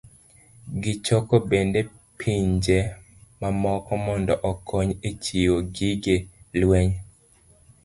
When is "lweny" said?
6.59-6.93